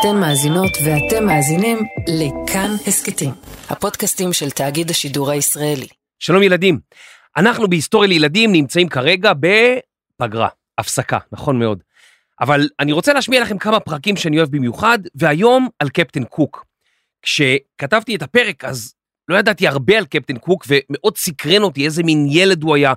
[0.00, 3.30] אתן מאזינות ואתם מאזינים לכאן הסכתים,
[3.68, 5.86] הפודקאסטים של תאגיד השידור הישראלי.
[6.18, 6.78] שלום ילדים,
[7.36, 11.82] אנחנו בהיסטוריה לילדים נמצאים כרגע בפגרה, הפסקה, נכון מאוד.
[12.40, 16.64] אבל אני רוצה להשמיע לכם כמה פרקים שאני אוהב במיוחד, והיום על קפטן קוק.
[17.22, 18.94] כשכתבתי את הפרק אז
[19.28, 22.92] לא ידעתי הרבה על קפטן קוק ומאוד סקרן אותי איזה מין ילד הוא היה,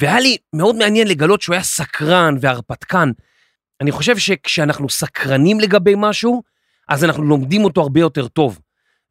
[0.00, 3.10] והיה לי מאוד מעניין לגלות שהוא היה סקרן והרפתקן.
[3.82, 6.42] אני חושב שכשאנחנו סקרנים לגבי משהו,
[6.88, 8.58] אז אנחנו לומדים אותו הרבה יותר טוב.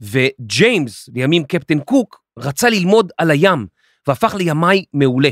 [0.02, 3.68] וג'יימס, לימים קפטן קוק, רצה ללמוד על הים,
[4.08, 5.30] והפך לימאי מעולה.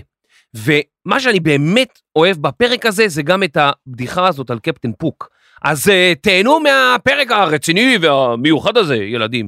[0.53, 5.29] ומה שאני באמת אוהב בפרק הזה, זה גם את הבדיחה הזאת על קפטן פוק.
[5.63, 9.47] אז uh, תהנו מהפרק הרציני והמיוחד הזה, ילדים.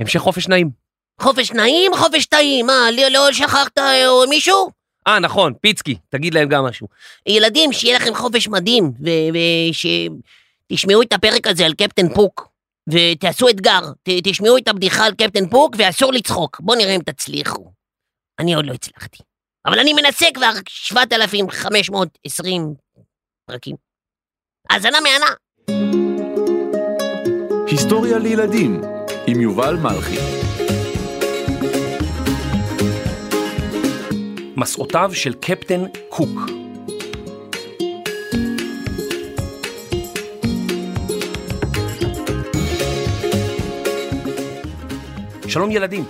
[0.00, 0.70] המשך חופש נעים.
[1.20, 4.79] חופש נעים, חופש טעים, מה, לא, לא שכחת אה, מישהו?
[5.06, 6.88] אה, נכון, פיצקי, תגיד להם גם משהו.
[7.26, 8.92] ילדים, שיהיה לכם חופש מדהים,
[10.70, 12.48] ושתשמעו את הפרק הזה על קפטן פוק,
[12.88, 16.60] ותעשו אתגר, ת, תשמעו את הבדיחה על קפטן פוק, ואסור לצחוק.
[16.60, 17.72] בואו נראה אם תצליחו.
[18.38, 19.18] אני עוד לא הצלחתי.
[19.66, 22.74] אבל אני מנסה כבר 7,520
[23.46, 23.76] פרקים.
[24.70, 25.34] האזנה מהנה.
[27.66, 28.80] היסטוריה לילדים
[29.26, 30.39] עם יובל מלכי
[34.60, 36.40] מסעותיו של קפטן קוק.
[45.48, 46.04] שלום ילדים,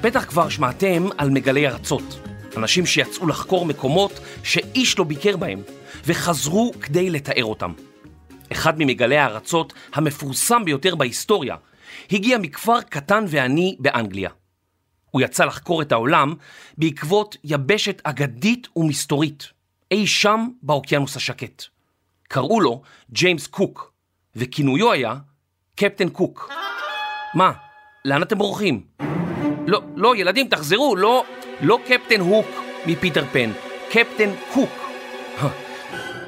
[0.00, 2.20] בטח כבר שמעתם על מגלי ארצות,
[2.56, 5.62] אנשים שיצאו לחקור מקומות שאיש לא ביקר בהם,
[6.06, 7.72] וחזרו כדי לתאר אותם.
[8.52, 11.56] אחד ממגלי הארצות המפורסם ביותר בהיסטוריה
[12.12, 14.37] הגיע מכפר קטן ועני באנגליה.
[15.18, 16.34] הוא יצא לחקור את העולם
[16.78, 19.46] בעקבות יבשת אגדית ומסתורית,
[19.90, 21.64] אי שם באוקיינוס השקט.
[22.28, 23.92] קראו לו ג'יימס קוק,
[24.36, 25.14] וכינויו היה
[25.76, 26.50] קפטן קוק.
[27.34, 27.52] מה,
[28.04, 28.84] לאן אתם בורחים?
[29.66, 31.24] לא, לא, ילדים, תחזרו, לא,
[31.60, 32.46] לא קפטן הוק
[32.86, 33.50] מפיטר פן,
[33.90, 34.70] קפטן קוק.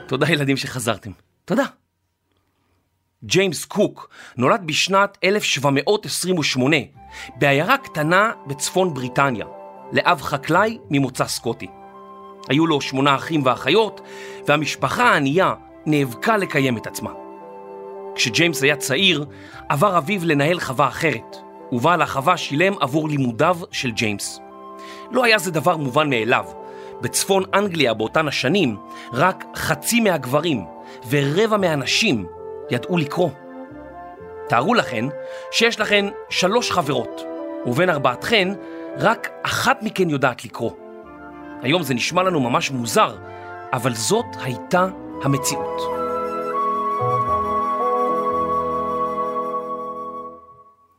[0.06, 1.10] תודה ילדים שחזרתם,
[1.44, 1.64] תודה.
[3.24, 6.76] ג'יימס קוק נולד בשנת 1728
[7.36, 9.46] בעיירה קטנה בצפון בריטניה,
[9.92, 11.66] לאב חקלאי ממוצא סקוטי.
[12.48, 14.00] היו לו שמונה אחים ואחיות,
[14.46, 15.54] והמשפחה הענייה
[15.86, 17.10] נאבקה לקיים את עצמה.
[18.14, 19.24] כשג'יימס היה צעיר,
[19.68, 21.36] עבר אביו לנהל חווה אחרת,
[21.72, 24.40] ובעל החווה שילם עבור לימודיו של ג'יימס.
[25.10, 26.44] לא היה זה דבר מובן מאליו.
[27.00, 28.76] בצפון אנגליה באותן השנים,
[29.12, 30.64] רק חצי מהגברים
[31.10, 32.26] ורבע מהנשים
[32.70, 33.30] ידעו לקרוא.
[34.48, 35.04] תארו לכן
[35.50, 37.22] שיש לכן שלוש חברות,
[37.66, 38.48] ובין ארבעתכן
[38.96, 40.72] רק אחת מכן יודעת לקרוא.
[41.62, 43.16] היום זה נשמע לנו ממש מוזר,
[43.72, 44.88] אבל זאת הייתה
[45.22, 45.80] המציאות.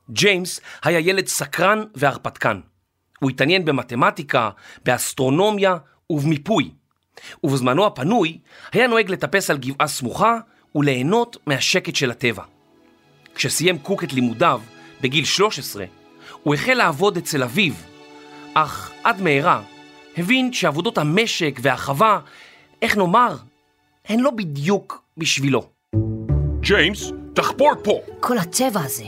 [0.10, 2.60] ג'יימס היה ילד סקרן והרפתקן.
[3.20, 4.50] הוא התעניין במתמטיקה,
[4.86, 5.78] באסטרונומיה
[6.10, 6.72] ובמיפוי.
[7.44, 8.40] ובזמנו הפנוי
[8.72, 10.38] היה נוהג לטפס על גבעה סמוכה
[10.76, 12.44] וליהנות מהשקט של הטבע.
[13.36, 14.62] כשסיים קוק את לימודיו,
[15.02, 15.86] בגיל 13,
[16.44, 17.74] הוא החל לעבוד אצל אביו,
[18.54, 19.62] אך עד מהרה
[20.18, 22.20] הבין שעבודות המשק והחווה,
[22.81, 23.36] איך נאמר,
[24.06, 25.70] הן לא בדיוק בשבילו.
[26.60, 28.00] ג'יימס, תחפור פה!
[28.19, 29.03] כל הצבע הזה,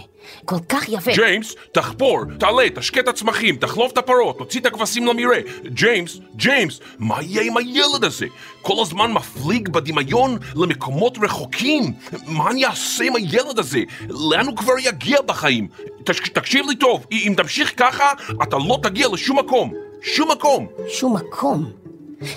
[0.46, 1.12] כל כך יפה.
[1.16, 5.40] ג'יימס, תחפור, תעלה, תשקה את הצמחים, תחלוף את הפרות, תוציא את הכבשים למרעה.
[5.66, 8.26] ג'יימס, ג'יימס, מה יהיה עם הילד הזה?
[8.62, 11.94] כל הזמן מפליג בדמיון למקומות רחוקים.
[12.28, 13.80] מה אני אעשה עם הילד הזה?
[14.10, 15.68] לאן הוא כבר יגיע בחיים?
[16.06, 18.12] תש, תקשיב לי טוב, אם תמשיך ככה,
[18.44, 19.74] אתה לא תגיע לשום מקום.
[20.02, 20.68] שום מקום.
[20.88, 21.72] שום מקום?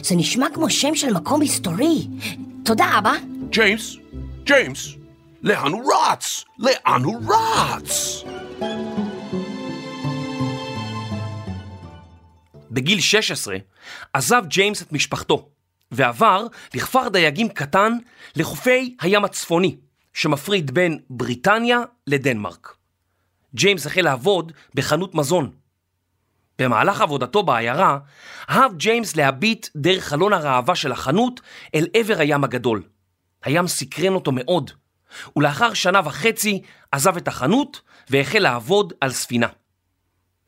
[0.03, 2.07] זה נשמע כמו שם של מקום היסטורי.
[2.65, 3.13] תודה, אבא.
[3.51, 3.97] ג'יימס,
[4.45, 4.97] ג'יימס,
[5.43, 6.45] לאן הוא רץ?
[6.59, 8.25] לאן הוא רץ?
[12.71, 13.57] בגיל 16
[14.13, 15.49] עזב ג'יימס את משפחתו
[15.91, 17.93] ועבר לכפר דייגים קטן
[18.37, 19.77] לחופי הים הצפוני
[20.15, 22.77] שמפריד בין בריטניה לדנמרק.
[23.55, 25.51] ג'יימס החל לעבוד בחנות מזון.
[26.59, 27.99] במהלך עבודתו בעיירה
[28.51, 31.41] אהב ג'יימס להביט דרך חלון הראווה של החנות
[31.75, 32.83] אל עבר הים הגדול.
[33.45, 34.71] הים סקרן אותו מאוד,
[35.37, 36.63] ולאחר שנה וחצי
[36.93, 37.81] עזב את החנות
[38.11, 39.47] והחל לעבוד על ספינה.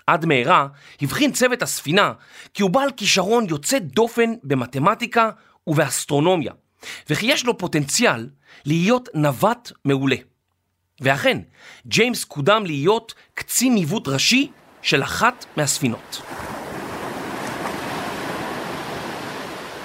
[0.07, 0.67] עד מהרה
[1.01, 2.13] הבחין צוות הספינה
[2.55, 5.31] כי הוא בעל כישרון יוצא דופן במתמטיקה
[5.67, 6.53] ובאסטרונומיה,
[7.11, 8.29] וכי יש לו פוטנציאל
[8.65, 10.17] להיות נווט מעולה.
[11.01, 11.39] ואכן,
[11.87, 14.51] ג'יימס קודם להיות קצין ניווט ראשי
[14.83, 16.23] של אחת מהספינות.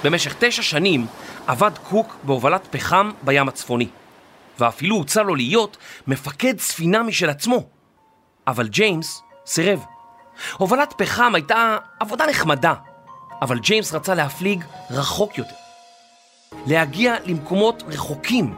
[0.03, 1.05] במשך תשע שנים
[1.47, 3.87] עבד קוק בהובלת פחם בים הצפוני.
[4.59, 5.77] ואפילו הוצע לו להיות
[6.07, 7.63] מפקד ספינה משל עצמו.
[8.47, 9.85] אבל ג'יימס סירב.
[10.57, 12.73] הובלת פחם הייתה עבודה נחמדה,
[13.41, 15.55] אבל ג'יימס רצה להפליג רחוק יותר.
[16.67, 18.53] להגיע למקומות רחוקים,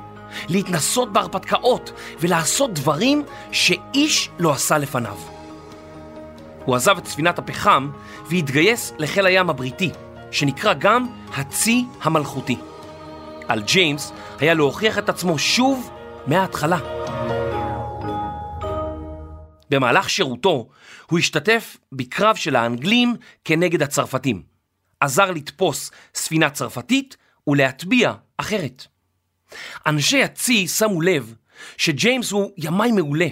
[0.48, 5.18] להתנסות בהרפתקאות ולעשות דברים שאיש לא עשה לפניו.
[6.66, 7.90] הוא עזב את ספינת הפחם
[8.30, 9.92] והתגייס לחיל הים הבריטי,
[10.32, 11.08] שנקרא גם
[11.38, 12.58] הצי המלכותי.
[13.48, 15.90] על ג'יימס היה להוכיח את עצמו שוב
[16.28, 16.80] מההתחלה.
[19.70, 20.70] במהלך שירותו
[21.10, 23.16] הוא השתתף בקרב של האנגלים
[23.46, 24.44] כנגד הצרפתים.
[25.00, 28.86] עזר לתפוס ספינה צרפתית ולהטביע אחרת.
[29.88, 31.34] אנשי הצי שמו לב
[31.78, 33.28] שג'יימס הוא ימאי מעולה,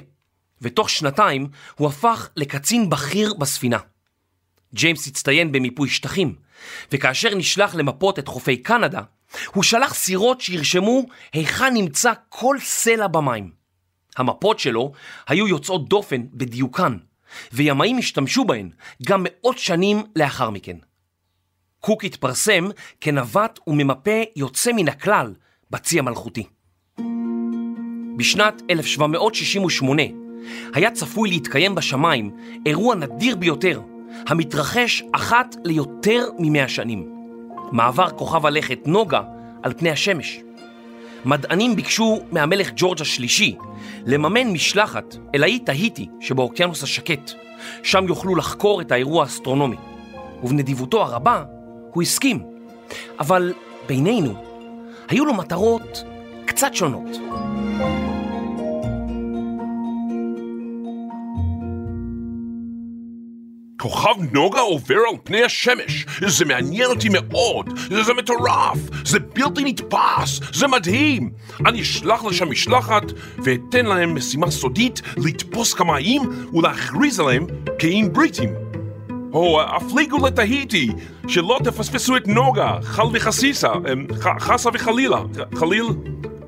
[0.61, 3.77] ותוך שנתיים הוא הפך לקצין בכיר בספינה.
[4.73, 6.35] ג'יימס הצטיין במיפוי שטחים,
[6.91, 9.01] וכאשר נשלח למפות את חופי קנדה,
[9.53, 11.03] הוא שלח סירות שירשמו
[11.33, 13.51] היכן נמצא כל סלע במים.
[14.17, 14.91] המפות שלו
[15.27, 16.97] היו יוצאות דופן בדיוקן,
[17.51, 18.69] וימאים השתמשו בהן
[19.03, 20.77] גם מאות שנים לאחר מכן.
[21.79, 22.69] קוק התפרסם
[23.01, 25.33] כנווט וממפה יוצא מן הכלל
[25.71, 26.43] בצי המלכותי.
[28.17, 30.03] בשנת 1768
[30.73, 32.31] היה צפוי להתקיים בשמיים
[32.65, 33.81] אירוע נדיר ביותר,
[34.27, 37.22] המתרחש אחת ליותר ממאה שנים.
[37.73, 39.21] מעבר כוכב הלכת נוגה
[39.63, 40.39] על פני השמש.
[41.25, 43.55] מדענים ביקשו מהמלך ג'ורג' השלישי
[44.05, 47.31] לממן משלחת אל האי תהיטי שבאוקיינוס השקט,
[47.83, 49.75] שם יוכלו לחקור את האירוע האסטרונומי.
[50.43, 51.43] ובנדיבותו הרבה
[51.93, 52.43] הוא הסכים,
[53.19, 53.53] אבל
[53.87, 54.33] בינינו
[55.09, 56.03] היו לו מטרות
[56.45, 57.17] קצת שונות.
[63.83, 70.39] כוכב נוגה עובר על פני השמש, זה מעניין אותי מאוד, זה מטורף, זה בלתי נתפס,
[70.53, 71.31] זה מדהים.
[71.65, 73.03] אני אשלח לשם משלחת
[73.43, 76.21] ואתן להם משימה סודית לתפוס כמה איים
[76.53, 77.47] ולהכריז עליהם
[77.79, 78.49] כאיים בריטים.
[79.33, 80.89] או הפליגו לתהיטי,
[81.27, 84.07] שלא תפספסו את נוגה, חל וחסיסה, אמ,
[84.39, 85.21] חסה וחלילה,
[85.55, 85.85] חליל,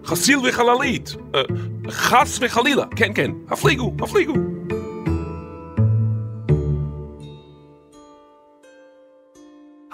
[0.05, 1.41] חסיל וחללית, אה,
[1.89, 4.54] חס וחלילה, כן כן, הפליגו, הפליגו.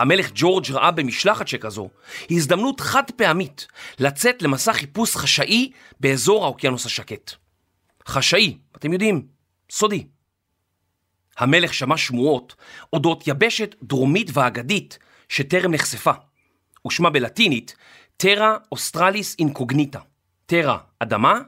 [0.01, 1.89] המלך ג'ורג' ראה במשלחת שכזו
[2.31, 3.67] הזדמנות חד פעמית
[3.99, 7.31] לצאת למסע חיפוש חשאי באזור האוקיינוס השקט.
[8.07, 9.27] חשאי, אתם יודעים,
[9.71, 10.07] סודי.
[11.37, 12.55] המלך שמע שמועות
[12.93, 14.99] אודות יבשת דרומית ואגדית
[15.29, 16.11] שטרם נחשפה,
[16.87, 17.75] ושמה בלטינית
[18.17, 19.99] Terra Australis Incognita.
[20.45, 21.39] Terra, אדמה,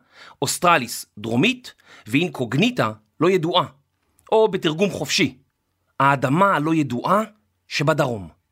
[0.42, 1.74] Australis, דרומית,
[2.08, 3.66] ו Incognita, לא ידועה.
[4.32, 5.38] או בתרגום חופשי,
[6.00, 7.24] האדמה הלא ידועה
[7.68, 8.43] שבדרום.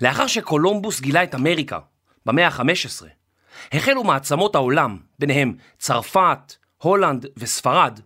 [0.00, 1.78] לאחר שקולומבוס גילה את אמריקה
[2.26, 3.06] במאה ה-15,
[3.72, 8.00] החלו מעצמות העולם, ביניהם צרפת, הולנד וספרד,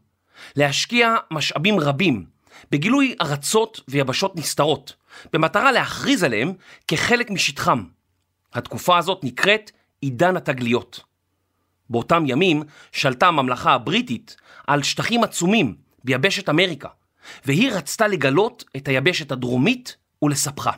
[0.57, 2.25] להשקיע משאבים רבים
[2.71, 4.97] בגילוי ארצות ויבשות נסתרות,
[5.33, 6.53] במטרה להכריז עליהם
[6.89, 7.85] כחלק משטחם.
[8.53, 11.01] התקופה הזאת נקראת עידן התגליות.
[11.91, 12.63] באותם ימים
[12.93, 14.37] שלטה הממלכה הבריטית
[14.67, 16.89] על שטחים עצומים ביבשת אמריקה,
[17.45, 20.73] והיא רצתה לגלות את היבשת הדרומית ולספחה.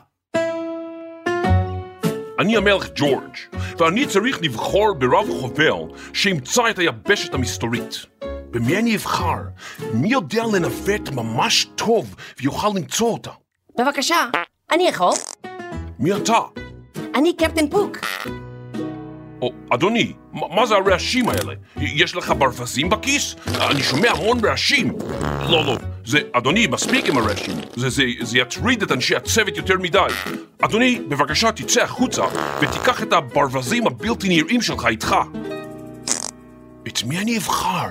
[2.39, 3.35] אני המלך ג'ורג',
[3.77, 8.05] ואני צריך לבחור ברב חובל שימצא את היבשת המסתורית.
[8.51, 9.37] במי אני אבחר?
[9.93, 13.31] מי יודע לנווט ממש טוב ויוכל למצוא אותה?
[13.79, 14.29] בבקשה,
[14.71, 15.13] אני יכול.
[15.99, 16.39] מי אתה?
[17.15, 17.97] אני קפטן פוק.
[19.41, 21.53] או, אדוני, מה זה הרעשים האלה?
[21.77, 23.35] יש לך ברווזים בכיס?
[23.47, 24.93] אני שומע המון רעשים.
[25.49, 27.55] לא, לא, זה, אדוני, מספיק עם הרעשים.
[27.75, 29.99] זה, זה, זה יטריד את אנשי הצוות יותר מדי.
[30.61, 32.23] אדוני, בבקשה תצא החוצה
[32.61, 35.15] ותיקח את הברווזים הבלתי נראים שלך איתך.
[36.87, 37.87] את מי אני אבחר?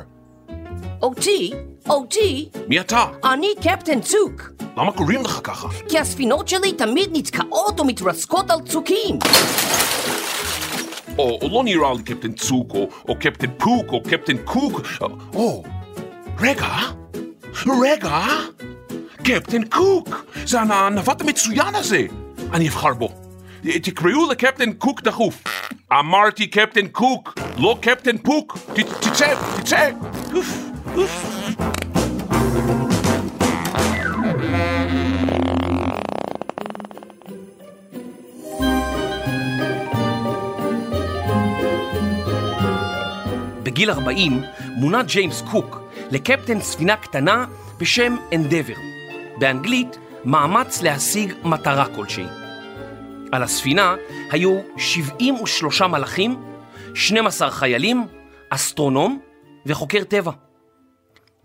[1.02, 1.52] אותי,
[1.88, 3.04] אותי, מי אתה?
[3.32, 4.42] אני קפטן צוק.
[4.76, 5.68] למה קוראים לך ככה?
[5.88, 9.18] כי הספינות שלי תמיד נתקעות או מתרסקות על צוקים.
[11.18, 14.80] או, או לא נראה לי קפטן צוק, או, או קפטן פוק, או קפטן קוק.
[15.00, 15.62] או, או,
[16.40, 16.68] רגע,
[17.82, 18.18] רגע,
[19.24, 20.08] קפטן קוק,
[20.44, 22.06] זה הנ- הנווט המצוין הזה.
[22.52, 23.08] אני אבחר בו.
[23.82, 25.42] תקראו לקפטן קוק דחוף.
[25.92, 28.58] אמרתי קפטן קוק, לא קפטן פוק.
[29.00, 29.90] תצא, תצא.
[30.34, 30.58] אוף,
[30.96, 31.35] אוף.
[43.76, 44.42] בגיל 40
[44.76, 45.80] מונה ג'יימס קוק
[46.10, 47.46] לקפטן ספינה קטנה
[47.78, 48.74] בשם Endeavour.
[49.38, 52.24] באנגלית, מאמץ להשיג מטרה כלשהי.
[53.32, 53.94] על הספינה
[54.30, 56.42] היו 73 מלאכים
[56.94, 58.06] 12 חיילים,
[58.50, 59.20] אסטרונום
[59.66, 60.32] וחוקר טבע.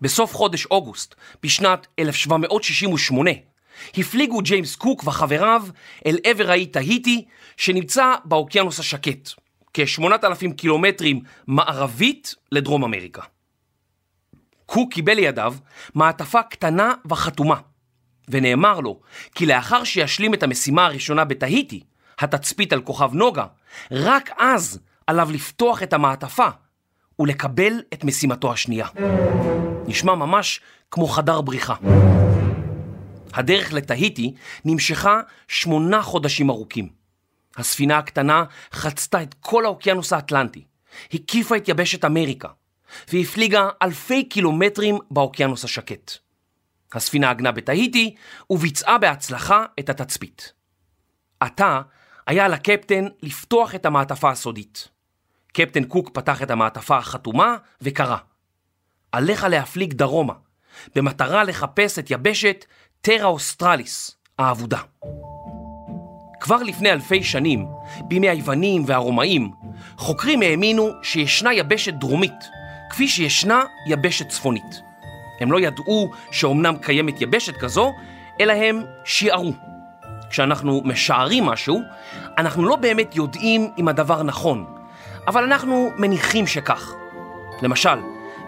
[0.00, 3.30] בסוף חודש אוגוסט, בשנת 1768,
[3.98, 5.62] הפליגו ג'יימס קוק וחבריו
[6.06, 7.24] אל עבר האי תהיטי,
[7.56, 9.28] שנמצא באוקיינוס השקט,
[9.74, 13.22] כ-8,000 קילומטרים מערבית לדרום אמריקה.
[14.66, 15.54] קוק קיבל לידיו
[15.94, 17.60] מעטפה קטנה וחתומה,
[18.28, 19.00] ונאמר לו
[19.34, 21.82] כי לאחר שישלים את המשימה הראשונה בתהיטי,
[22.18, 23.46] התצפית על כוכב נוגה,
[23.90, 26.48] רק אז עליו לפתוח את המעטפה
[27.18, 28.86] ולקבל את משימתו השנייה.
[29.86, 30.60] נשמע ממש
[30.90, 31.74] כמו חדר בריחה.
[33.34, 37.01] הדרך לתהיטי נמשכה שמונה חודשים ארוכים.
[37.56, 40.64] הספינה הקטנה חצתה את כל האוקיינוס האטלנטי,
[41.12, 42.48] הקיפה את יבשת אמריקה,
[43.12, 46.12] והפליגה אלפי קילומטרים באוקיינוס השקט.
[46.92, 48.14] הספינה עגנה בתהיטי
[48.50, 50.52] וביצעה בהצלחה את התצפית.
[51.40, 51.80] עתה
[52.26, 54.88] היה על הקפטן לפתוח את המעטפה הסודית.
[55.52, 58.16] קפטן קוק פתח את המעטפה החתומה וקרא:
[59.12, 60.34] עליך להפליג דרומה,
[60.94, 62.64] במטרה לחפש את יבשת
[63.00, 64.80] טרה אוסטרליס, האבודה.
[66.42, 67.66] כבר לפני אלפי שנים,
[68.04, 69.50] בימי היוונים והרומאים,
[69.96, 72.48] חוקרים האמינו שישנה יבשת דרומית,
[72.90, 74.82] כפי שישנה יבשת צפונית.
[75.40, 77.92] הם לא ידעו שאומנם קיימת יבשת כזו,
[78.40, 79.52] אלא הם שיערו.
[80.30, 81.80] כשאנחנו משערים משהו,
[82.38, 84.64] אנחנו לא באמת יודעים אם הדבר נכון,
[85.26, 86.92] אבל אנחנו מניחים שכך.
[87.62, 87.98] למשל,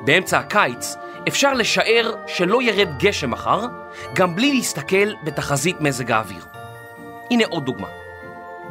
[0.05, 0.97] באמצע הקיץ
[1.29, 3.67] אפשר לשער שלא ירד גשם מחר,
[4.15, 6.54] גם בלי להסתכל בתחזית מזג האוויר.
[7.31, 7.89] הנה עוד דוגמה.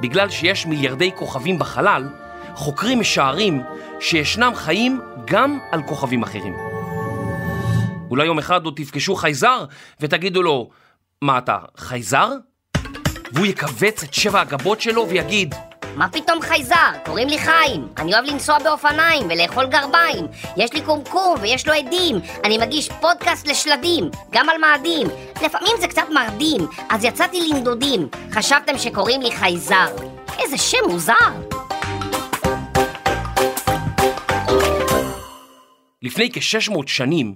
[0.01, 2.09] בגלל שיש מיליארדי כוכבים בחלל,
[2.55, 3.61] חוקרים משערים
[3.99, 6.55] שישנם חיים גם על כוכבים אחרים.
[8.09, 9.65] אולי יום אחד עוד תפגשו חייזר
[9.99, 10.69] ותגידו לו,
[11.21, 12.29] מה אתה, חייזר?
[13.31, 15.55] והוא יקבץ את שבע הגבות שלו ויגיד,
[15.95, 16.91] מה פתאום חייזר?
[17.05, 17.87] קוראים לי חיים.
[17.97, 20.27] אני אוהב לנסוע באופניים ולאכול גרביים.
[20.57, 22.15] יש לי קומקום ויש לו עדים.
[22.43, 25.07] אני מגיש פודקאסט לשלדים, גם על מאדים.
[25.45, 28.07] לפעמים זה קצת מרדים, אז יצאתי לנדודים.
[28.31, 29.95] חשבתם שקוראים לי חייזר.
[30.39, 31.13] איזה שם מוזר.
[36.01, 37.35] לפני כ-600 שנים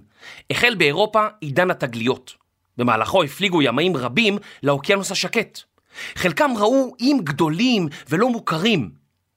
[0.50, 2.34] החל באירופה עידן התגליות.
[2.78, 5.67] במהלכו הפליגו ימאים רבים לאוקיינוס השקט.
[6.16, 8.90] חלקם ראו איים גדולים ולא מוכרים,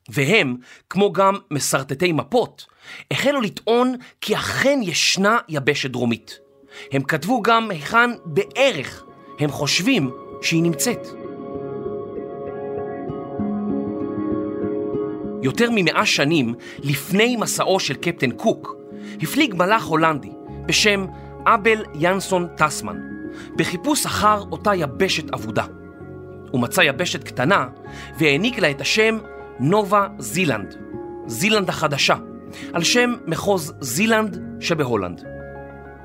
[0.09, 0.57] והם,
[0.90, 2.67] כמו גם מסרטטי מפות,
[3.11, 6.38] החלו לטעון כי אכן ישנה יבשת דרומית.
[6.93, 9.05] הם כתבו גם היכן בערך
[9.38, 10.11] הם חושבים
[10.43, 11.07] שהיא נמצאת.
[15.43, 18.75] יותר ממאה שנים לפני מסעו של קפטן קוק,
[19.23, 20.31] הפליג מלאך הולנדי
[20.67, 21.07] בשם
[21.47, 22.99] אבל ינסון טסמן,
[23.57, 25.80] בחיפוש אחר אותה יבשת אבודה.
[26.50, 27.66] הוא מצא יבשת קטנה
[28.19, 29.19] והעניק לה את השם
[29.61, 30.75] נובה זילנד,
[31.26, 32.16] זילנד החדשה,
[32.73, 35.25] על שם מחוז זילנד שבהולנד.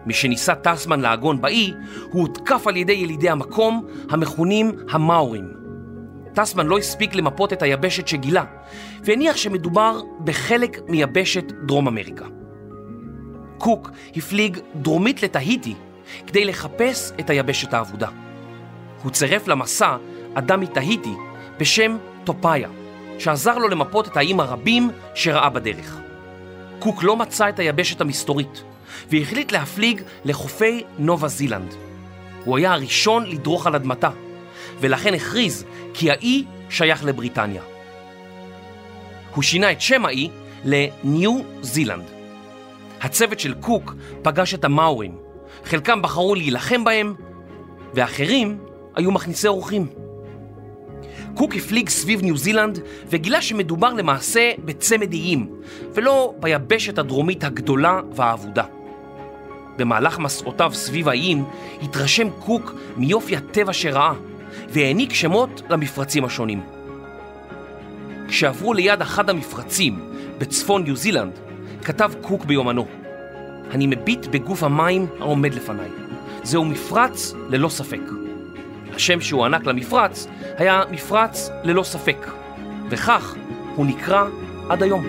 [0.05, 1.73] משניסה טסמן לעגון באי,
[2.11, 5.51] הוא הותקף על ידי ילידי המקום המכונים המאורים.
[6.33, 8.43] טסמן לא הספיק למפות את היבשת שגילה,
[9.03, 12.25] והניח שמדובר בחלק מיבשת דרום אמריקה.
[13.57, 15.75] קוק הפליג דרומית לתהיטי
[16.27, 18.07] כדי לחפש את היבשת האבודה.
[19.03, 19.97] הוא צירף למסע
[20.35, 21.13] אדם מתהיטי
[21.57, 22.69] בשם טופאיה,
[23.19, 25.97] שעזר לו למפות את האיים הרבים שראה בדרך.
[26.79, 28.63] קוק לא מצא את היבשת המסתורית,
[29.11, 31.73] והחליט להפליג לחופי נובה זילנד.
[32.45, 34.09] הוא היה הראשון לדרוך על אדמתה,
[34.79, 37.61] ולכן הכריז כי האי שייך לבריטניה.
[39.35, 40.29] הוא שינה את שם האי
[40.65, 42.03] לניו זילנד.
[43.01, 45.17] הצוות של קוק פגש את המאורים,
[45.65, 47.13] חלקם בחרו להילחם בהם,
[47.93, 48.57] ואחרים
[48.95, 50.04] היו מכניסי אורחים.
[51.35, 55.49] קוק הפליג סביב ניו זילנד וגילה שמדובר למעשה בצמד איים,
[55.93, 58.63] ולא ביבשת הדרומית הגדולה והאבודה.
[59.77, 61.45] במהלך מסעותיו סביב האיים
[61.81, 64.13] התרשם קוק מיופי הטבע שראה,
[64.69, 66.61] והעניק שמות למפרצים השונים.
[68.27, 71.39] כשעברו ליד אחד המפרצים בצפון ניו זילנד,
[71.83, 72.85] כתב קוק ביומנו:
[73.71, 75.89] אני מביט בגוף המים העומד לפניי.
[76.43, 78.24] זהו מפרץ ללא ספק.
[78.95, 82.17] השם שהוא ענק למפרץ היה מפרץ ללא ספק,
[82.89, 83.35] וכך
[83.75, 84.25] הוא נקרא
[84.69, 85.05] עד היום.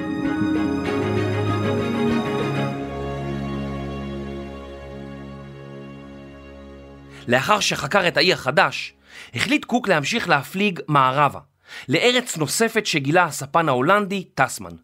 [7.28, 8.94] לאחר שחקר את האי החדש,
[9.34, 11.40] החליט קוק להמשיך להפליג מערבה,
[11.88, 14.76] לארץ נוספת שגילה הספן ההולנדי טסמן.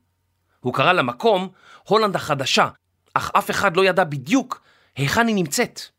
[0.61, 1.49] הוא קרא למקום
[1.85, 2.69] הולנד החדשה,
[3.15, 4.63] אך אף אחד לא ידע בדיוק
[4.97, 5.92] היכן היא נמצאת.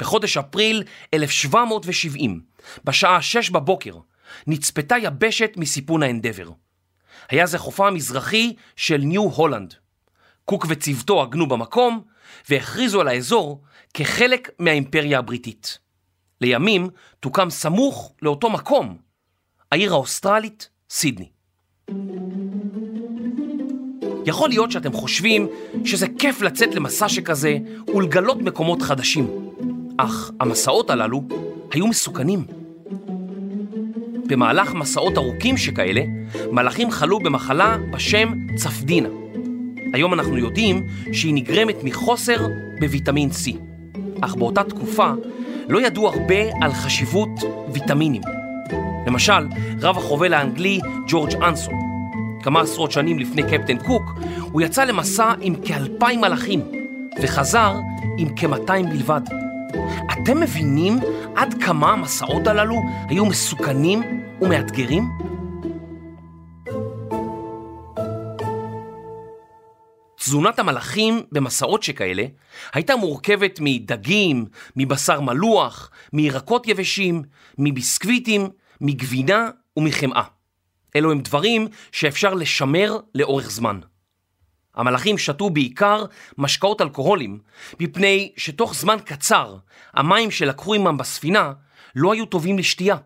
[0.00, 0.82] בחודש אפריל
[1.14, 2.40] 1770,
[2.84, 3.94] בשעה 6 בבוקר,
[4.46, 6.50] נצפתה יבשת מסיפון האנדבר.
[7.30, 9.74] היה זה חופה המזרחי של ניו הולנד.
[10.44, 12.02] קוק וצוותו עגנו במקום
[12.48, 13.62] והכריזו על האזור
[13.94, 15.78] כחלק מהאימפריה הבריטית.
[16.40, 16.88] לימים
[17.20, 18.96] תוקם סמוך לאותו מקום,
[19.72, 21.28] העיר האוסטרלית סידני.
[24.26, 25.48] יכול להיות שאתם חושבים
[25.84, 27.58] שזה כיף לצאת למסע שכזה
[27.94, 29.50] ולגלות מקומות חדשים,
[29.96, 31.22] אך המסעות הללו
[31.72, 32.44] היו מסוכנים.
[34.26, 36.02] במהלך מסעות ארוכים שכאלה,
[36.52, 39.08] מלאכים חלו במחלה בשם צפדינה.
[39.92, 42.46] היום אנחנו יודעים שהיא נגרמת מחוסר
[42.80, 43.56] בוויטמין C,
[44.20, 45.10] אך באותה תקופה
[45.68, 47.30] לא ידעו הרבה על חשיבות
[47.72, 48.22] ויטמינים.
[49.06, 49.46] למשל,
[49.80, 51.74] רב החובל האנגלי ג'ורג' אנסון.
[52.42, 54.02] כמה עשרות שנים לפני קפטן קוק,
[54.40, 56.60] הוא יצא למסע עם כאלפיים מלאכים,
[57.22, 57.74] וחזר
[58.18, 59.45] עם כ-200 בלבד.
[60.12, 60.98] אתם מבינים
[61.36, 62.76] עד כמה המסעות הללו
[63.08, 64.02] היו מסוכנים
[64.40, 65.08] ומאתגרים?
[70.26, 72.24] תזונת המלאכים במסעות שכאלה
[72.72, 77.22] הייתה מורכבת מדגים, מבשר מלוח, מירקות יבשים,
[77.58, 78.48] מביסקוויטים,
[78.80, 80.22] מגבינה ומחמאה.
[80.96, 83.80] אלו הם דברים שאפשר לשמר לאורך זמן.
[84.76, 86.04] המלאכים שתו בעיקר
[86.38, 87.38] משקאות אלכוהולים,
[87.80, 89.56] מפני שתוך זמן קצר
[89.94, 91.52] המים שלקחו עמם בספינה
[91.96, 92.96] לא היו טובים לשתייה.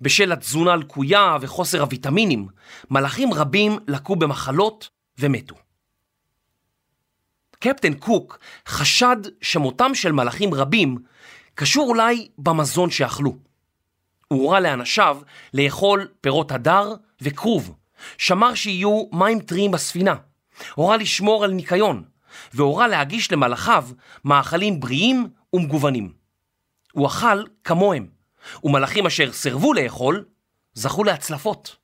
[0.00, 2.48] בשל התזונה הלקויה וחוסר הוויטמינים,
[2.90, 5.54] מלאכים רבים לקו במחלות ומתו.
[7.58, 10.98] קפטן קוק חשד שמותם של מלאכים רבים
[11.54, 13.36] קשור אולי במזון שאכלו.
[14.28, 15.18] הוא הורה לאנשיו
[15.54, 17.74] לאכול פירות הדר וכרוב,
[18.18, 20.14] שמר שיהיו מים טריים בספינה,
[20.74, 22.04] הורה לשמור על ניקיון,
[22.54, 23.88] והורה להגיש למלאכיו
[24.24, 26.12] מאכלים בריאים ומגוונים.
[26.92, 28.06] הוא אכל כמוהם,
[28.64, 30.24] ומלאכים אשר סירבו לאכול,
[30.74, 31.76] זכו להצלפות.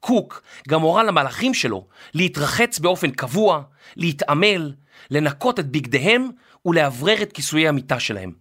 [0.00, 3.62] קוק גם הורה למלאכים שלו להתרחץ באופן קבוע,
[3.96, 4.74] להתעמל,
[5.10, 6.30] לנקות את בגדיהם
[6.64, 8.32] ולאוורר את כיסויי המיטה שלהם.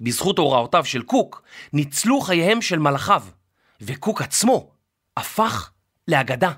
[0.00, 3.22] בזכות הוראותיו של קוק ניצלו חייהם של מלאכיו,
[3.80, 4.70] וקוק עצמו
[5.16, 5.70] הפך
[6.08, 6.52] לאגדה.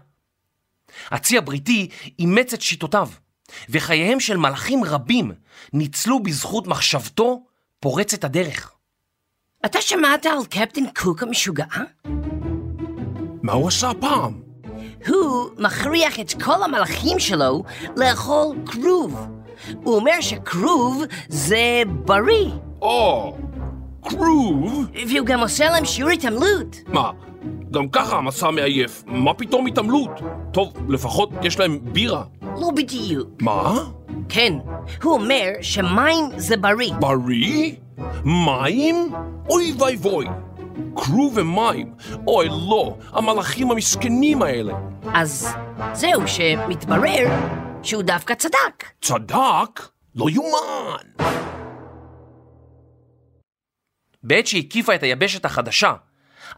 [1.11, 3.09] הצי הבריטי אימץ את שיטותיו,
[3.69, 5.33] וחייהם של מלאכים רבים
[5.73, 7.43] ניצלו בזכות מחשבתו
[7.81, 8.73] פורצת הדרך.
[9.65, 11.65] אתה שמעת על קפטן קוק המשוגע?
[13.43, 14.41] מה הוא עשה הפעם?
[15.09, 17.63] הוא מכריח את כל המלאכים שלו
[17.97, 19.27] לאכול כרוב.
[19.83, 22.51] הוא אומר שכרוב זה בריא,
[22.83, 23.37] או,
[24.09, 24.85] כרוב?
[25.09, 26.77] והוא גם עושה להם שיעור התעמלות.
[26.87, 27.11] מה,
[27.71, 30.11] גם ככה המסע מעייף, מה פתאום התעמלות?
[30.53, 32.25] טוב, לפחות יש להם בירה.
[32.43, 33.29] לא בדיוק.
[33.43, 33.85] מה?
[34.29, 34.53] כן,
[35.03, 36.93] הוא אומר שמים זה בריא.
[37.01, 37.73] בריא?
[38.25, 39.13] מים?
[39.51, 40.27] אוי ואבוי.
[40.97, 41.95] כרוב ומים.
[42.27, 44.75] אוי לא, המלאכים המסכנים האלה.
[45.15, 45.49] אז
[45.93, 47.27] זהו שמתברר
[47.83, 48.85] שהוא דווקא צדק.
[49.01, 49.89] צדק?
[50.15, 51.31] לא יאומן.
[54.23, 55.93] בעת שהקיפה את היבשת החדשה,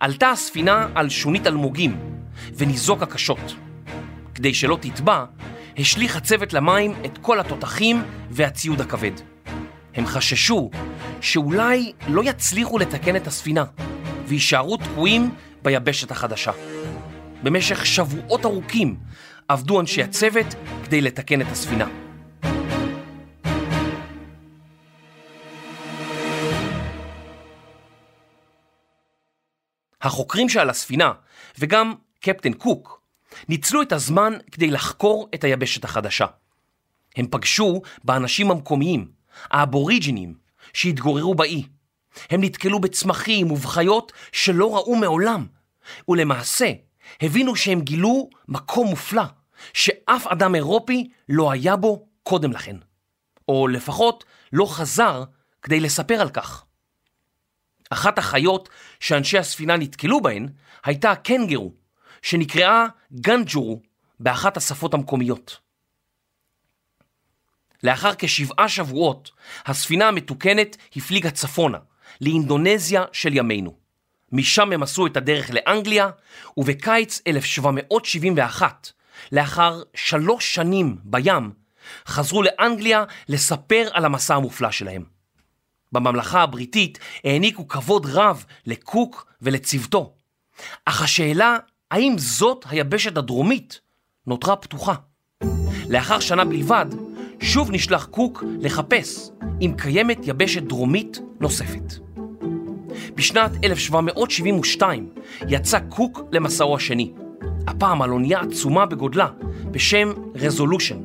[0.01, 1.97] עלתה הספינה על שונית אלמוגים
[2.55, 3.55] וניזוקה קשות.
[4.35, 5.25] כדי שלא תטבע,
[5.79, 9.13] השליך הצוות למים את כל התותחים והציוד הכבד.
[9.95, 10.71] הם חששו
[11.21, 13.65] שאולי לא יצליחו לתקן את הספינה
[14.27, 15.31] ויישארו תקועים
[15.63, 16.53] ביבשת החדשה.
[17.43, 18.97] במשך שבועות ארוכים
[19.49, 20.47] עבדו אנשי הצוות
[20.85, 22.02] כדי לתקן את הספינה.
[30.03, 31.12] החוקרים שעל הספינה,
[31.59, 33.03] וגם קפטן קוק,
[33.49, 36.27] ניצלו את הזמן כדי לחקור את היבשת החדשה.
[37.17, 39.11] הם פגשו באנשים המקומיים,
[39.51, 40.35] האבוריג'ינים,
[40.73, 41.67] שהתגוררו באי.
[42.31, 45.47] הם נתקלו בצמחים ובחיות שלא ראו מעולם,
[46.09, 46.73] ולמעשה
[47.23, 49.23] הבינו שהם גילו מקום מופלא,
[49.73, 52.77] שאף אדם אירופי לא היה בו קודם לכן.
[53.49, 55.25] או לפחות לא חזר
[55.62, 56.65] כדי לספר על כך.
[57.93, 58.69] אחת החיות
[59.01, 60.49] שאנשי הספינה נתקלו בהן
[60.85, 61.73] הייתה הקנגרו,
[62.23, 63.81] שנקראה גנג'ורו
[64.21, 65.59] באחת השפות המקומיות.
[67.83, 69.31] לאחר כשבעה שבועות,
[69.67, 71.79] הספינה המתוקנת הפליגה צפונה,
[72.21, 73.75] לאינדונזיה של ימינו.
[74.33, 76.11] משם הם עשו את הדרך לאנגליה,
[76.57, 78.91] ובקיץ 1771,
[79.33, 81.53] לאחר שלוש שנים בים,
[82.07, 85.22] חזרו לאנגליה לספר על המסע המופלא שלהם.
[85.93, 90.15] בממלכה הבריטית העניקו כבוד רב לקוק ולצוותו.
[90.85, 91.57] אך השאלה
[91.91, 93.81] האם זאת היבשת הדרומית
[94.27, 94.95] נותרה פתוחה.
[95.89, 96.87] לאחר שנה בלבד,
[97.41, 101.95] שוב נשלח קוק לחפש אם קיימת יבשת דרומית נוספת.
[103.15, 105.09] בשנת 1772
[105.49, 107.13] יצא קוק למסעו השני,
[107.67, 109.29] הפעם על אונייה עצומה בגודלה
[109.71, 110.99] בשם רזולושן,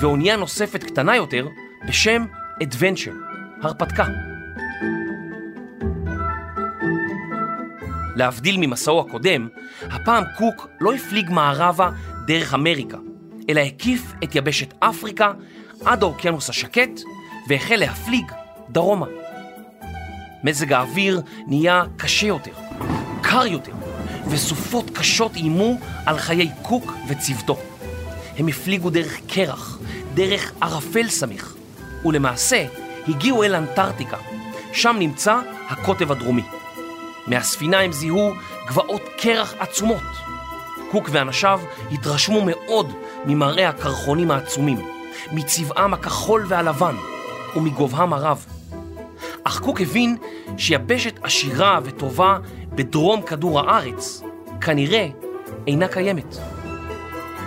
[0.00, 1.46] ואונייה נוספת קטנה יותר
[1.88, 2.24] בשם
[2.62, 3.12] אדוונצ'ר,
[3.62, 4.04] הרפתקה.
[8.16, 9.48] להבדיל ממסעו הקודם,
[9.82, 11.90] הפעם קוק לא הפליג מערבה
[12.26, 12.98] דרך אמריקה,
[13.50, 15.32] אלא הקיף את יבשת אפריקה
[15.84, 17.00] עד האוקיינוס השקט
[17.48, 18.32] והחל להפליג
[18.70, 19.06] דרומה.
[20.44, 22.52] מזג האוויר נהיה קשה יותר,
[23.20, 23.72] קר יותר,
[24.28, 27.58] וסופות קשות איימו על חיי קוק וצוותו.
[28.38, 29.78] הם הפליגו דרך קרח,
[30.14, 31.54] דרך ערפל סמיך,
[32.04, 32.66] ולמעשה
[33.08, 34.16] הגיעו אל אנטארקטיקה,
[34.72, 35.38] שם נמצא
[35.68, 36.42] הקוטב הדרומי.
[37.26, 38.32] מהספינה הם זיהו
[38.66, 40.02] גבעות קרח עצומות.
[40.90, 41.60] קוק ואנשיו
[41.92, 42.92] התרשמו מאוד
[43.26, 44.78] ממראה הקרחונים העצומים,
[45.32, 46.94] מצבעם הכחול והלבן
[47.56, 48.46] ומגובהם הרב.
[49.44, 50.16] אך קוק הבין
[50.56, 52.38] שיבשת עשירה וטובה
[52.68, 54.22] בדרום כדור הארץ
[54.60, 55.08] כנראה
[55.66, 56.36] אינה קיימת.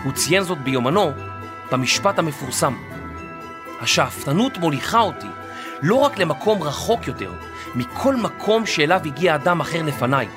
[0.04, 1.12] הוא ציין זאת ביומנו
[1.72, 2.74] במשפט המפורסם:
[3.82, 5.28] השאפתנות מוליכה אותי
[5.88, 7.34] לא רק למקום רחוק יותר
[7.76, 10.28] מכל מקום שאליו הגיע אדם אחר לפניי,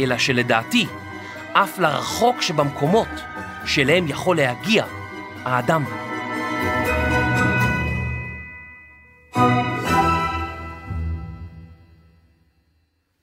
[0.00, 0.86] אלא שלדעתי
[1.52, 3.08] אף לרחוק שבמקומות
[3.66, 4.84] שאליהם יכול להגיע
[5.44, 5.84] האדם.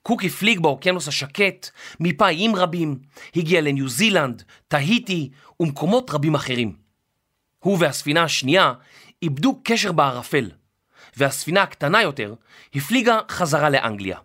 [0.02, 3.00] קוק הפליג באוקיינוס השקט מפאים רבים,
[3.36, 6.76] הגיע לניו זילנד, תהיטי ומקומות רבים אחרים.
[7.60, 8.74] הוא והספינה השנייה
[9.22, 10.50] איבדו קשר בערפל,
[11.18, 12.34] והספינה הקטנה יותר
[12.76, 14.18] הפליגה חזרה לאנגליה.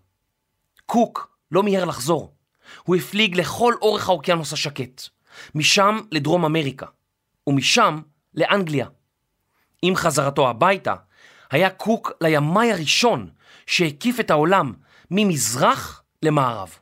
[0.87, 2.35] קוק לא מיהר לחזור,
[2.83, 5.03] הוא הפליג לכל אורך האוקיינוס השקט,
[5.55, 6.87] משם לדרום אמריקה,
[7.47, 8.01] ומשם
[8.35, 8.87] לאנגליה.
[9.83, 10.95] עם חזרתו הביתה,
[11.51, 13.31] היה קוק לימאי הראשון
[13.67, 14.73] שהקיף את העולם
[15.11, 16.79] ממזרח למערב.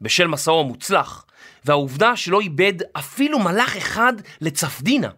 [0.00, 1.26] בשל מסעו המוצלח,
[1.64, 5.10] והעובדה שלא איבד אפילו מלאך אחד לצפדינה,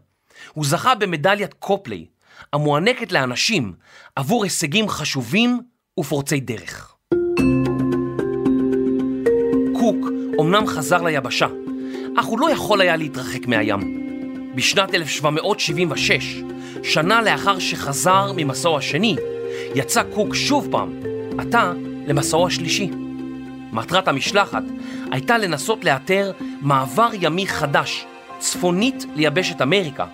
[0.53, 2.07] הוא זכה במדליית קופלי,
[2.53, 3.73] המוענקת לאנשים
[4.17, 5.61] עבור הישגים חשובים
[6.01, 6.95] ופורצי דרך.
[9.79, 9.97] קוק
[10.41, 11.47] אמנם חזר ליבשה,
[12.19, 14.09] אך הוא לא יכול היה להתרחק מהים.
[14.55, 16.43] בשנת 1776,
[16.83, 19.17] שנה לאחר שחזר ממסעו השני,
[19.75, 21.01] יצא קוק שוב פעם,
[21.39, 21.73] עתה
[22.07, 22.91] למסעו השלישי.
[23.73, 24.63] מטרת המשלחת
[25.11, 28.07] הייתה לנסות לאתר מעבר ימי חדש,
[28.39, 30.07] צפונית ליבשת אמריקה,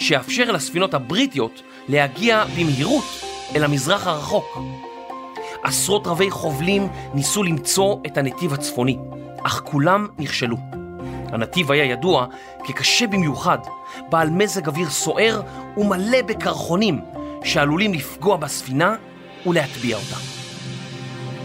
[0.00, 3.04] שיאפשר לספינות הבריטיות להגיע במהירות
[3.56, 4.58] אל המזרח הרחוק.
[5.62, 8.98] עשרות רבי חובלים ניסו למצוא את הנתיב הצפוני,
[9.42, 10.56] אך כולם נכשלו.
[11.32, 12.26] הנתיב היה ידוע
[12.64, 13.58] כקשה במיוחד,
[14.10, 15.40] בעל מזג אוויר סוער
[15.76, 17.00] ומלא בקרחונים
[17.44, 18.96] שעלולים לפגוע בספינה
[19.46, 20.16] ולהטביע אותה.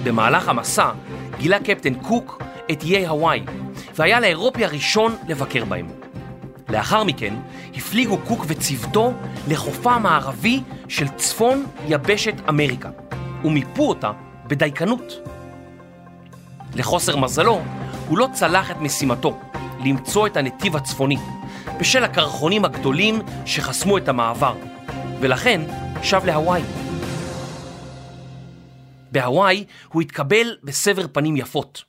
[0.03, 0.91] במהלך המסע
[1.37, 2.41] גילה קפטן קוק
[2.71, 3.43] את איי הוואי,
[3.95, 6.04] והיה לאירופי הראשון לבקר בהם.
[6.69, 7.33] לאחר מכן
[7.75, 9.13] הפליגו קוק וצוותו
[9.47, 12.89] לחופה המערבי של צפון יבשת אמריקה,
[13.43, 14.11] ומיפו אותה
[14.47, 15.13] בדייקנות.
[16.75, 17.61] לחוסר מזלו,
[18.07, 19.39] הוא לא צלח את משימתו,
[19.85, 21.17] למצוא את הנתיב הצפוני,
[21.79, 24.55] בשל הקרחונים הגדולים שחסמו את המעבר,
[25.19, 25.61] ולכן
[26.03, 26.61] שב להוואי.
[29.11, 31.83] בהוואי הוא התקבל בסבר פנים יפות.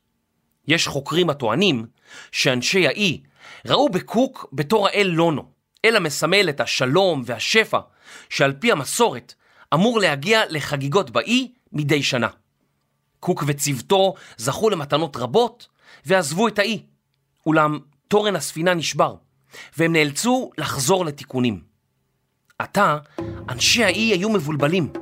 [0.68, 1.86] יש חוקרים הטוענים
[2.32, 3.20] שאנשי האי
[3.68, 5.44] ראו בקוק בתור האל לונו,
[5.84, 7.78] אל המסמל את השלום והשפע,
[8.28, 9.34] שעל פי המסורת
[9.74, 12.28] אמור להגיע לחגיגות באי מדי שנה.
[13.20, 15.68] קוק וצוותו זכו למתנות רבות
[16.06, 16.82] ועזבו את האי,
[17.46, 19.14] אולם תורן הספינה נשבר,
[19.76, 21.60] והם נאלצו לחזור לתיקונים.
[22.58, 22.98] עתה,
[23.48, 24.92] אנשי האי היו מבולבלים,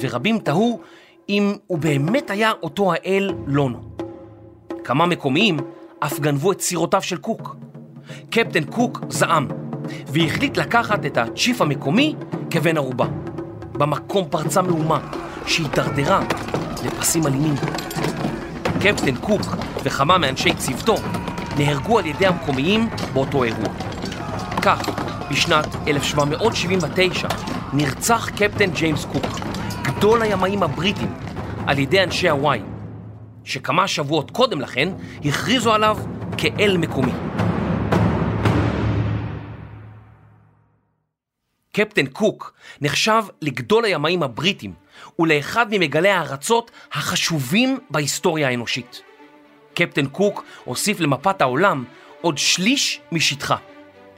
[0.00, 0.82] ורבים תהו
[1.28, 3.96] אם הוא באמת היה אותו האל לונו.
[4.84, 5.56] כמה מקומיים
[6.00, 7.56] אף גנבו את סירותיו של קוק.
[8.30, 9.48] קפטן קוק זעם,
[10.08, 12.14] והחליט לקחת את הצ'יף המקומי
[12.50, 13.06] כבן ערובה.
[13.72, 15.00] במקום פרצה מהומה,
[15.46, 16.20] שהידרדרה
[16.84, 17.54] לפסים אלימים.
[18.80, 19.42] קפטן קוק
[19.84, 20.94] וכמה מאנשי צוותו
[21.58, 23.68] נהרגו על ידי המקומיים באותו אירוע.
[24.62, 24.88] כך,
[25.30, 27.28] בשנת 1779
[27.72, 29.26] נרצח קפטן ג'יימס קוק,
[29.82, 31.14] גדול הימאים הבריטים,
[31.66, 32.60] על ידי אנשי הוואי,
[33.44, 34.88] שכמה שבועות קודם לכן
[35.24, 35.98] הכריזו עליו
[36.36, 37.12] כאל מקומי.
[41.76, 44.72] קפטן קוק נחשב לגדול הימאים הבריטים
[45.18, 49.02] ולאחד ממגלי הארצות החשובים בהיסטוריה האנושית.
[49.74, 51.84] קפטן קוק הוסיף למפת העולם
[52.20, 53.56] עוד שליש משטחה.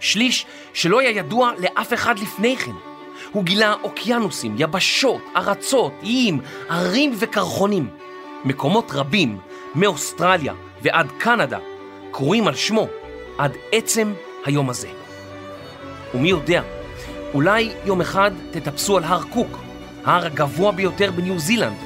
[0.01, 2.73] שליש שלא היה ידוע לאף אחד לפני כן.
[3.33, 7.89] הוא גילה אוקיינוסים, יבשות, ארצות, איים, ערים וקרחונים.
[8.45, 9.39] מקומות רבים,
[9.75, 11.59] מאוסטרליה ועד קנדה,
[12.11, 12.89] קרויים על שמו,
[13.39, 14.13] עד עצם
[14.45, 14.89] היום הזה.
[16.15, 16.63] ומי יודע,
[17.35, 19.59] אולי יום אחד תטפסו על הר קוק,
[20.05, 21.77] ההר הגבוה ביותר בניו זילנד,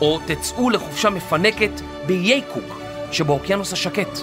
[0.00, 1.70] או תצאו לחופשה מפנקת
[2.06, 2.80] באיי קוק
[3.12, 4.18] שבאוקיינוס השקט.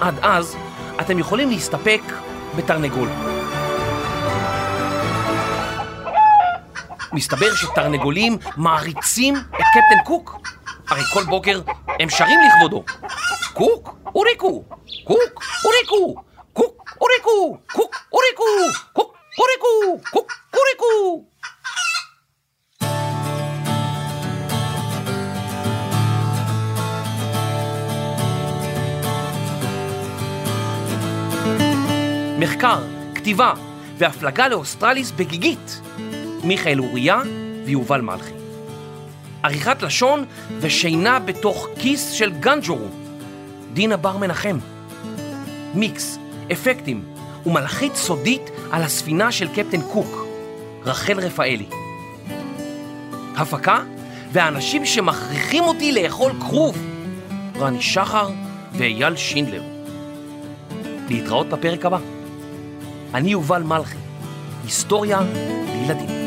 [0.00, 0.56] עד אז
[1.00, 2.00] אתם יכולים להסתפק
[2.56, 3.08] בתרנגול.
[7.12, 10.36] מסתבר שתרנגולים מעריצים את קפטן קוק.
[10.88, 11.60] הרי כל בוקר
[12.00, 12.84] הם שרים לכבודו.
[13.52, 14.64] קוק, אוריקו,
[15.04, 16.14] קוק, אוריקו,
[16.52, 18.44] קוק, אוריקו, קוק, אוריקו,
[18.92, 19.05] קוק,
[19.38, 21.24] אוריקו, קוק, אוריקו.
[32.38, 32.82] מחקר,
[33.14, 33.52] כתיבה
[33.98, 35.80] והפלגה לאוסטרליס בגיגית.
[36.44, 37.20] מיכאל אוריה
[37.64, 38.32] ויובל מלכי.
[39.42, 40.24] עריכת לשון
[40.60, 42.88] ושינה בתוך כיס של גנג'ורו.
[43.72, 44.58] דינה בר מנחם.
[45.74, 46.18] מיקס,
[46.52, 47.15] אפקטים
[47.46, 50.26] ומלאכית סודית על הספינה של קפטן קוק.
[50.84, 51.66] רחל רפאלי.
[53.36, 53.82] הפקה
[54.32, 56.76] והאנשים שמכריחים אותי לאכול כרוב.
[57.58, 58.28] רני שחר
[58.72, 59.62] ואייל שינדלר.
[61.08, 61.98] להתראות בפרק הבא.
[63.14, 63.96] אני יובל מלכי,
[64.64, 65.20] היסטוריה
[65.66, 66.26] לילדים.